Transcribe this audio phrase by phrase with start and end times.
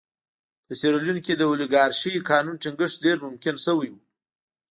[0.65, 3.95] په سیریلیون کې د اولیګارشۍ قانون ټینګښت ډېر ممکن شوی و.